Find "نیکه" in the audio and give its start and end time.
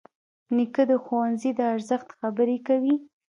0.55-0.83